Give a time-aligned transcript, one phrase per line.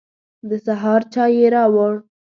[0.49, 1.93] د سهار چای يې راوړ.